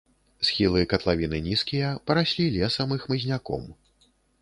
Схілы 0.47 0.81
катлавіны 0.93 1.43
нізкія, 1.49 1.93
параслі 2.09 2.51
лесам 2.59 2.87
і 2.99 3.01
хмызняком. 3.07 3.73